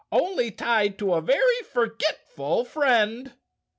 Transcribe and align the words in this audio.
"Only 0.11 0.49
tied 0.49 0.97
to 0.97 1.13
a 1.13 1.21
very 1.21 1.61
forgetful 1.71 2.65
friend." 2.65 3.33